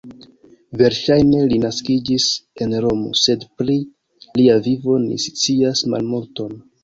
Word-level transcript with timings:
Verŝajne 0.81 1.41
li 1.49 1.57
naskiĝis 1.65 2.25
en 2.65 2.73
Romo, 2.85 3.11
sed 3.25 3.45
pri 3.61 3.77
lia 4.41 4.57
vivo 4.69 4.97
ni 5.05 5.21
scias 5.27 5.85
malmulton. 5.95 6.59